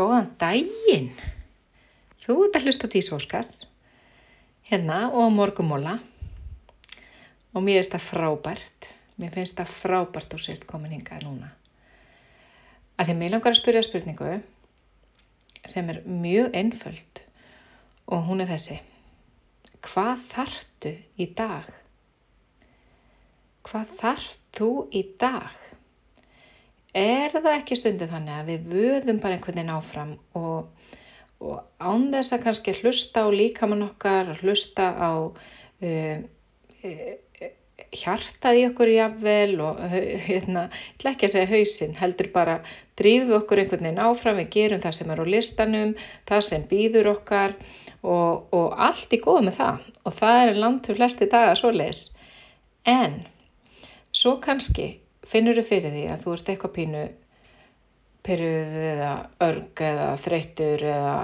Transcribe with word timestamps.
Góðan 0.00 0.30
daginn. 0.40 1.10
Þú 2.24 2.34
ert 2.46 2.54
að 2.56 2.62
hlusta 2.64 2.88
Dís 2.88 3.10
Óskars 3.12 3.50
hérna 4.70 5.10
og 5.10 5.26
á 5.28 5.28
morgumóla 5.34 5.98
og 7.52 7.66
mér 7.66 7.82
finnst 7.82 7.92
það 7.92 8.06
frábært. 8.06 8.86
Mér 9.20 9.34
finnst 9.34 9.60
það 9.60 9.74
frábært 9.82 10.32
og 10.32 10.40
sért 10.40 10.64
komin 10.70 10.94
hingað 10.94 11.26
núna. 11.26 11.50
Að 12.96 13.10
því 13.10 13.18
mér 13.18 13.34
langar 13.34 13.52
að 13.52 13.60
spyrja 13.60 13.82
spurningu 13.84 14.30
sem 15.68 15.92
er 15.92 16.00
mjög 16.08 16.56
einföld 16.56 17.20
og 18.08 18.24
hún 18.30 18.40
er 18.40 18.48
þessi. 18.54 18.78
Hvað 19.84 20.24
þartu 20.30 20.94
í 21.20 21.28
dag? 21.36 21.68
Hvað 23.68 23.92
þarf 24.00 24.32
þú 24.56 24.70
í 24.96 25.04
dag? 25.20 25.60
Er 26.96 27.32
það 27.34 27.54
ekki 27.54 27.78
stundu 27.78 28.08
þannig 28.10 28.36
að 28.36 28.50
við 28.52 28.68
vöðum 28.74 29.22
bara 29.22 29.36
einhvern 29.36 29.60
veginn 29.60 29.74
áfram 29.76 30.12
og, 30.38 30.90
og 31.38 31.56
án 31.78 32.10
þess 32.14 32.34
að 32.34 32.44
kannski 32.46 32.76
hlusta 32.80 33.24
á 33.24 33.28
líkamann 33.30 33.86
okkar, 33.86 34.34
hlusta 34.42 34.90
á 34.98 35.12
uh, 35.30 36.16
uh, 36.82 37.10
hjartað 37.90 38.58
í 38.58 38.64
okkur 38.68 38.92
jafnvel 38.92 39.60
og 39.64 39.80
hérna, 39.90 40.66
ég 40.70 40.96
ætla 40.98 41.12
ekki 41.14 41.26
að 41.26 41.34
segja 41.34 41.50
hausinn, 41.50 41.96
heldur 41.98 42.30
bara 42.34 42.56
drífum 42.98 43.36
okkur 43.40 43.62
einhvern 43.62 43.86
veginn 43.86 44.02
áfram, 44.04 44.38
við 44.38 44.50
gerum 44.56 44.82
það 44.82 44.96
sem 44.98 45.12
er 45.14 45.22
á 45.22 45.26
listanum, 45.34 45.94
það 46.28 46.44
sem 46.46 46.66
býður 46.70 47.12
okkar 47.14 47.56
og, 48.02 48.46
og 48.54 48.76
allt 48.76 49.16
í 49.16 49.20
góð 49.22 49.46
með 49.48 49.58
það 49.60 49.86
og 50.04 50.16
það 50.16 50.42
er 50.44 50.60
langt 50.64 50.86
fyrir 50.88 51.00
flesti 51.00 51.30
daga 51.30 51.56
svo 51.58 51.72
leis. 51.74 52.04
En 52.88 53.20
svo 54.12 54.36
kannski 54.42 54.88
finnur 55.30 55.58
þú 55.58 55.66
fyrir 55.66 55.94
því 55.96 56.06
að 56.12 56.24
þú 56.24 56.36
ert 56.36 56.52
eitthvað 56.52 56.76
pínu 56.78 57.02
perjuð 58.26 58.78
eða 58.92 59.10
örg 59.46 59.84
eða 59.90 60.08
þreyttur 60.24 60.86
eða 60.94 61.14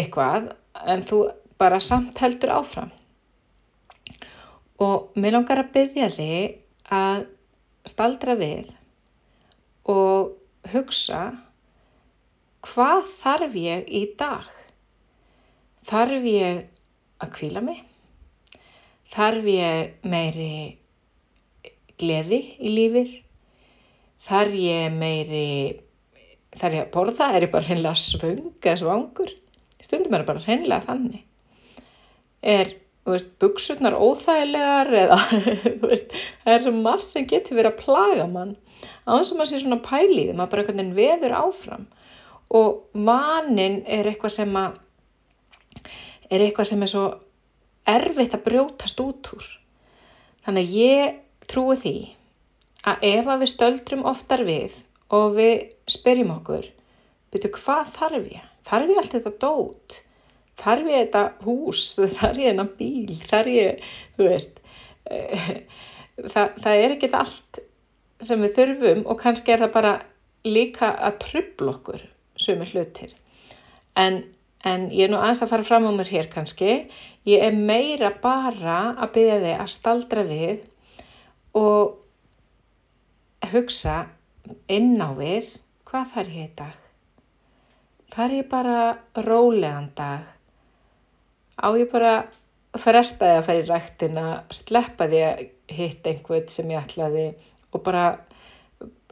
eitthvað 0.00 0.50
en 0.94 1.06
þú 1.06 1.22
bara 1.60 1.80
samt 1.82 2.20
heldur 2.22 2.54
áfram 2.58 2.92
og 4.82 5.16
mér 5.18 5.36
langar 5.36 5.62
að 5.62 5.72
byggja 5.76 6.10
þig 6.16 6.92
að 6.92 7.24
staldra 7.88 8.36
við 8.38 8.70
og 9.92 10.36
hugsa 10.72 11.22
hvað 12.62 13.08
þarf 13.18 13.56
ég 13.58 13.88
í 13.90 14.02
dag? 14.18 14.44
Þarf 15.88 16.26
ég 16.30 16.60
að 17.22 17.32
kvíla 17.34 17.62
mig? 17.64 17.80
Þarf 19.12 19.48
ég 19.50 20.06
meiri 20.08 20.52
gleði 22.02 22.42
í 22.58 22.74
lífið? 22.76 23.14
Þar 24.22 24.52
ég 24.54 24.94
meiri, 24.94 25.46
þar 26.54 26.76
ég 26.76 26.84
að 26.84 26.92
borða, 26.94 27.30
er 27.32 27.46
ég 27.46 27.54
bara 27.54 27.66
hreinlega 27.66 27.98
svöng 27.98 28.52
eða 28.60 28.76
svangur? 28.82 29.32
Stundum 29.82 30.14
er 30.14 30.22
það 30.22 30.30
bara 30.30 30.44
hreinlega 30.44 30.86
þannig. 30.86 31.24
Er, 32.52 32.70
þú 33.02 33.14
veist, 33.16 33.32
buksurnar 33.42 33.96
óþægilegar 33.98 34.92
eða, 35.00 35.18
veist, 35.88 36.14
það 36.44 36.54
er 36.54 36.64
svo 36.66 36.74
margt 36.76 37.08
sem 37.08 37.26
getur 37.30 37.58
verið 37.58 37.72
að 37.72 37.82
plaga 37.82 38.28
mann. 38.30 38.54
Á 39.02 39.10
þess 39.16 39.34
að 39.34 39.40
maður 39.40 39.50
sé 39.50 39.60
svona 39.64 39.82
pælið, 39.82 40.30
maður 40.36 40.52
bara 40.52 40.62
einhvern 40.62 40.78
veginn 40.78 40.94
veður 41.00 41.36
áfram. 41.40 41.88
Og 42.52 43.02
vanin 43.08 43.80
er 43.90 44.10
eitthvað 44.10 44.36
sem 44.36 44.56
að, 44.60 44.78
er 46.30 46.46
eitthvað 46.46 46.70
sem 46.70 46.84
er 46.84 46.92
svo 46.92 47.04
erfitt 47.88 48.36
að 48.36 48.46
brjótast 48.46 49.02
út 49.02 49.32
úr. 49.34 49.50
Þannig 50.46 50.68
að 50.68 50.76
ég 50.78 51.21
trúi 51.50 51.76
því 51.80 51.96
að 52.88 53.04
ef 53.08 53.28
að 53.30 53.42
við 53.42 53.52
stöldrum 53.52 54.06
oftar 54.10 54.42
við 54.46 54.78
og 55.12 55.36
við 55.36 55.66
spyrjum 55.90 56.32
okkur, 56.36 56.66
betur 57.32 57.54
hvað 57.56 57.92
þarf 57.96 58.30
ég? 58.32 58.48
Þarf 58.66 58.92
ég 58.92 59.00
allt 59.02 59.14
þetta 59.16 59.32
dót? 59.42 59.98
Þarf 60.62 60.90
ég 60.90 61.06
þetta 61.06 61.22
hús? 61.46 61.82
Þarf 62.18 62.40
ég 62.40 62.52
þetta 62.52 62.68
bíl? 62.78 63.18
Þarf 63.28 63.52
ég, 63.52 63.92
þú 64.16 64.28
veist, 64.30 64.62
það, 66.34 66.56
það 66.64 66.72
er 66.72 66.96
ekkit 66.96 67.18
allt 67.18 67.62
sem 68.22 68.42
við 68.44 68.56
þurfum 68.58 69.06
og 69.10 69.18
kannski 69.20 69.54
er 69.54 69.64
það 69.64 69.74
bara 69.76 69.94
líka 70.46 70.90
að 70.94 71.18
trubla 71.26 71.74
okkur 71.76 72.04
sumi 72.38 72.66
hlutir. 72.70 73.14
En, 73.98 74.22
en 74.66 74.88
ég 74.94 75.06
er 75.06 75.12
nú 75.12 75.20
aðeins 75.20 75.42
að 75.44 75.52
fara 75.52 75.66
fram 75.66 75.88
á 75.90 75.92
mér 75.94 76.10
hér 76.10 76.28
kannski, 76.32 76.76
ég 77.28 77.46
er 77.46 77.56
meira 77.56 78.12
bara 78.22 78.94
að 78.96 79.16
byggja 79.16 79.40
þig 79.42 79.56
að 79.58 79.72
staldra 79.74 80.24
við 80.28 80.62
og 81.58 81.98
hugsa 83.52 83.96
inn 84.72 84.96
á 85.02 85.10
við 85.18 85.50
hvað 85.88 86.12
þarf 86.14 86.36
ég 86.36 86.46
í 86.46 86.54
dag? 86.56 86.78
Þarf 88.12 88.36
ég 88.38 88.48
bara 88.52 88.78
rólegan 89.26 89.90
dag? 89.96 90.28
Á 91.60 91.68
ég 91.76 91.90
bara 91.92 92.14
fresta 92.72 93.28
því 93.28 93.36
að 93.38 93.46
fara 93.46 93.60
í 93.60 93.66
rættina, 93.68 94.26
sleppa 94.52 95.08
því 95.08 95.22
að 95.26 95.42
hitta 95.76 96.12
einhvern 96.12 96.48
sem 96.52 96.72
ég 96.72 96.86
ætlaði 96.86 97.26
og 97.72 97.84
bara 97.84 98.06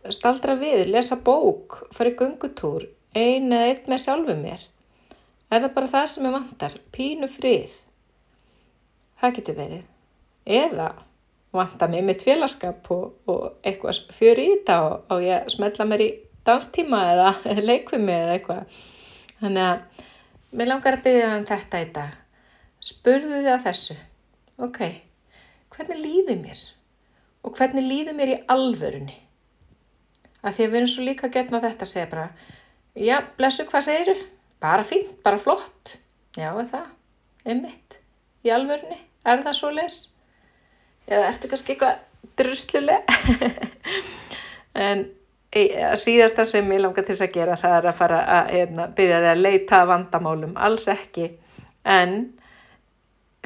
staldra 0.08 0.56
við, 0.60 0.86
lesa 0.88 1.18
bók, 1.24 1.82
fara 1.92 2.12
í 2.12 2.16
gungutúr, 2.16 2.86
ein 3.12 3.52
eða 3.52 3.68
einn 3.68 3.92
með 3.92 4.02
sjálfu 4.04 4.36
mér. 4.40 4.64
Er 5.50 5.64
það 5.64 5.76
bara 5.76 5.92
það 5.92 6.08
sem 6.12 6.26
ég 6.28 6.36
vantar? 6.36 6.76
Pínu 6.94 7.28
frið. 7.28 7.72
Það 9.20 9.36
getur 9.36 9.58
verið. 9.58 9.86
Eða 10.60 10.88
vanta 11.54 11.88
mig 11.90 12.04
með 12.06 12.20
tvélaskap 12.24 12.90
og, 12.94 13.06
og 13.30 13.66
eitthvað 13.66 14.02
fjör 14.14 14.40
í 14.40 14.48
þetta 14.52 14.76
og, 14.86 14.96
og 15.10 15.24
ég 15.24 15.48
smetla 15.54 15.86
mér 15.88 16.04
í 16.04 16.10
danstíma 16.46 17.00
eða 17.14 17.30
leikvimi 17.70 18.14
eða 18.14 18.36
eitthvað. 18.36 18.80
Þannig 19.40 19.66
að 19.66 20.04
mér 20.60 20.70
langar 20.70 20.98
að 20.98 21.06
byggja 21.06 21.30
um 21.38 21.46
þetta 21.48 21.80
í 21.80 21.88
dag. 21.96 22.18
Spurðu 22.90 23.32
þið 23.40 23.50
að 23.54 23.64
þessu. 23.66 23.96
Ok, 24.60 24.80
hvernig 25.74 26.00
líður 26.04 26.38
mér? 26.44 26.62
Og 27.44 27.56
hvernig 27.56 27.86
líður 27.88 28.16
mér 28.18 28.34
í 28.34 28.38
alvörunni? 28.52 29.16
Að 30.40 30.56
því 30.56 30.64
að 30.64 30.70
við 30.70 30.78
erum 30.80 30.92
svo 30.92 31.04
líka 31.04 31.32
getna 31.32 31.60
þetta 31.60 31.86
að 31.86 31.90
segja 31.90 32.10
bara, 32.12 32.28
já, 32.96 33.16
blessu, 33.36 33.66
hvað 33.68 33.86
segiru? 33.88 34.14
Bara 34.60 34.84
fínt, 34.84 35.18
bara 35.24 35.40
flott. 35.40 35.96
Já, 36.36 36.52
er 36.52 36.68
það, 36.70 36.88
einmitt, 37.48 37.96
í 38.46 38.52
alvörunni, 38.54 38.96
er 39.28 39.44
það 39.44 39.56
svo 39.58 39.72
les? 39.76 40.00
Eða 41.08 41.30
ertu 41.30 41.50
kannski 41.50 41.76
eitthvað 41.76 42.04
drusluleg? 42.40 43.08
En 44.80 45.00
síðasta 45.98 46.44
sem 46.46 46.68
ég 46.70 46.80
langar 46.80 47.04
til 47.06 47.16
að 47.18 47.32
gera 47.34 47.56
það 47.58 47.72
er 47.76 47.88
að 47.90 47.96
fara 47.98 48.18
að 48.36 48.52
hérna, 48.54 48.84
byrja 48.94 49.16
þig 49.18 49.30
að 49.30 49.40
leita 49.42 49.80
vandamálum, 49.90 50.52
alls 50.56 50.86
ekki. 50.92 51.26
En 51.82 52.12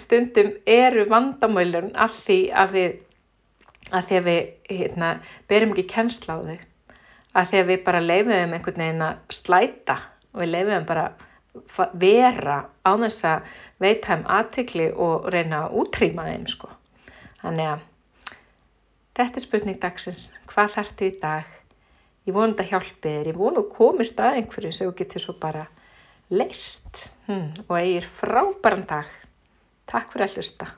stundum 0.00 0.52
eru 0.68 1.06
vandamálun 1.08 1.94
að 1.96 2.20
því 2.26 2.38
að 2.52 2.76
við 2.76 3.00
að 3.94 4.06
því 4.08 4.18
að 4.18 4.28
við 4.28 4.42
hérna, 4.68 5.10
berum 5.48 5.72
ekki 5.74 5.86
kennsla 5.94 6.36
á 6.36 6.38
þau. 6.44 6.60
Að 7.34 7.48
því 7.50 7.60
að 7.62 7.68
við 7.72 7.82
bara 7.88 8.04
leifiðum 8.04 8.54
einhvern 8.56 8.84
veginn 8.84 9.04
að 9.08 9.34
slæta 9.38 9.98
og 10.32 10.44
við 10.44 10.52
leifiðum 10.54 10.86
bara 10.92 11.08
vera 12.04 12.60
á 12.84 12.92
þess 13.00 13.26
að 13.30 13.52
veita 13.80 14.16
um 14.18 14.24
aðtikli 14.36 14.92
og 14.92 15.28
reyna 15.32 15.64
að 15.64 15.76
útrýma 15.82 16.28
þeim 16.28 16.48
sko 16.50 16.73
Þannig 17.44 17.70
að 17.74 17.82
þetta 19.18 19.40
er 19.40 19.44
spurning 19.44 19.80
dagsins. 19.82 20.22
Hvað 20.48 20.70
þartu 20.78 21.08
í 21.10 21.16
dag? 21.20 21.50
Ég 22.24 22.32
vonu 22.32 22.54
þetta 22.54 22.68
hjálpið 22.70 23.16
þér. 23.18 23.28
Ég 23.28 23.40
vonu 23.40 23.64
komist 23.68 24.20
að 24.24 24.38
einhverju 24.40 24.72
sem 24.72 24.88
þú 24.88 24.94
getur 25.02 25.24
svo 25.26 25.34
bara 25.42 25.66
leist 26.32 27.02
hmm, 27.26 27.66
og 27.66 27.76
eigir 27.76 28.08
frábæran 28.08 28.86
dag. 28.88 29.10
Takk 29.92 30.14
fyrir 30.14 30.30
að 30.30 30.38
hlusta. 30.38 30.70